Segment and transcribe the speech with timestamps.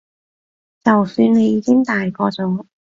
[0.83, 2.65] 就算你已經大個咗